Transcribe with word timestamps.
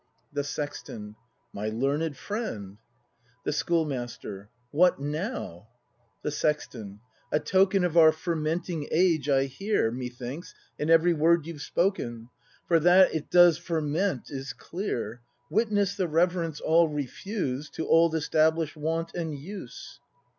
The 0.33 0.43
Sexton. 0.43 1.15
My 1.53 1.69
learned 1.69 2.17
friend! 2.17 2.79
The 3.43 3.53
Schoolmaster. 3.53 4.49
What 4.71 4.99
now? 4.99 5.67
The 6.23 6.31
Sexton. 6.31 7.01
A 7.31 7.39
token 7.39 7.83
Of 7.83 7.95
our 7.95 8.11
fermenting 8.11 8.87
age 8.91 9.29
I 9.29 9.43
hear, 9.43 9.91
Methinks, 9.91 10.55
in 10.79 10.89
every 10.89 11.13
word 11.13 11.45
you've 11.45 11.61
spoken; 11.61 12.29
For 12.67 12.79
that 12.79 13.13
it 13.13 13.29
does 13.29 13.59
ferment 13.59 14.31
is 14.31 14.53
clear. 14.53 15.21
Witness 15.51 15.95
the 15.95 16.07
reverence 16.07 16.59
all 16.59 16.89
refuse 16.89 17.69
To 17.69 17.87
old 17.87 18.15
established 18.15 18.75
Wont 18.75 19.13
and 19.13 19.37
Use. 19.37 19.99